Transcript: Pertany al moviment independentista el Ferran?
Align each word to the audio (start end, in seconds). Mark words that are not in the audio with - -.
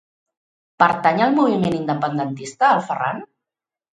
Pertany 0.83 1.19
al 1.25 1.35
moviment 1.41 1.75
independentista 1.79 2.71
el 2.79 2.83
Ferran? 2.89 3.21